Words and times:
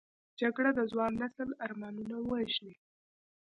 جګړه 0.39 0.69
د 0.75 0.79
ځوان 0.91 1.11
نسل 1.21 1.49
ارمانونه 1.65 2.15
وژني 2.29 2.75